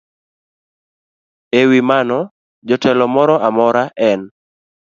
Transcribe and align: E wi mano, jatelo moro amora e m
E 1.59 1.61
wi 1.69 1.79
mano, 1.89 2.19
jatelo 2.67 3.05
moro 3.15 3.35
amora 3.47 3.83
e 4.09 4.11
m 4.19 4.21